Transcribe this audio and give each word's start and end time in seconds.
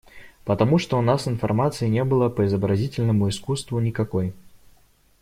Потому 0.45 0.79
что 0.79 0.97
у 0.97 1.01
нас 1.03 1.27
информации 1.27 1.87
не 1.87 2.03
было 2.03 2.27
по 2.29 2.43
изобразительному 2.47 3.29
искусству 3.29 3.79
никакой. 3.79 4.33